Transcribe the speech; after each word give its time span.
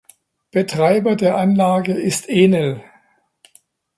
Betreiber 0.49 1.15
der 1.15 1.37
Anlage 1.37 1.93
ist 1.93 2.27
Enel. 2.27 2.83